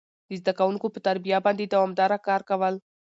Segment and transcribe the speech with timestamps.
[0.27, 2.75] د زده کوونکو پر تربيه باندي دوامداره کار کول،